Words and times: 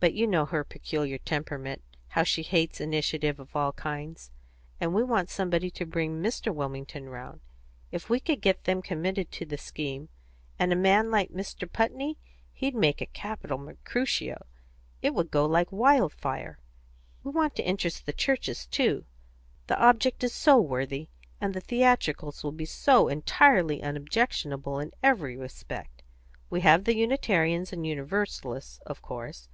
But 0.00 0.14
you 0.14 0.26
know 0.26 0.46
her 0.46 0.64
peculiar 0.64 1.16
temperament 1.18 1.80
how 2.08 2.24
she 2.24 2.42
hates 2.42 2.80
initiative 2.80 3.38
of 3.38 3.54
all 3.54 3.72
kinds; 3.72 4.32
and 4.80 4.92
we 4.92 5.04
want 5.04 5.30
somebody 5.30 5.70
to 5.70 5.86
bring 5.86 6.20
Mr. 6.20 6.52
Wilmington 6.52 7.08
round. 7.08 7.40
If 7.92 8.10
we 8.10 8.18
could 8.18 8.40
get 8.40 8.64
them 8.64 8.82
committed 8.82 9.30
to 9.30 9.44
the 9.46 9.56
scheme, 9.56 10.08
and 10.58 10.72
a 10.72 10.74
man 10.74 11.12
like 11.12 11.30
Mr. 11.30 11.70
Putney 11.72 12.18
he'd 12.52 12.74
make 12.74 13.00
a 13.00 13.06
capital 13.06 13.58
Mercutio 13.58 14.44
it 15.02 15.14
would 15.14 15.30
go 15.30 15.46
like 15.46 15.70
wildfire. 15.70 16.58
We 17.22 17.30
want 17.30 17.54
to 17.54 17.62
interest 17.64 18.06
the 18.06 18.12
churches, 18.12 18.66
too. 18.66 19.04
The 19.68 19.80
object 19.80 20.24
is 20.24 20.34
so 20.34 20.60
worthy, 20.60 21.10
and 21.40 21.54
the 21.54 21.60
theatricals 21.60 22.42
will 22.42 22.50
be 22.50 22.64
so 22.66 23.06
entirely 23.06 23.84
unobjectionable 23.84 24.80
in 24.80 24.90
every 25.00 25.36
respect. 25.36 26.02
We 26.50 26.62
have 26.62 26.82
the 26.86 26.96
Unitarians 26.96 27.72
and 27.72 27.86
Universalists, 27.86 28.80
of 28.84 29.00
course. 29.00 29.48